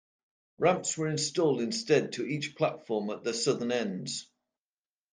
[0.57, 4.27] Ramps were installed instead to each platform at their southern ends.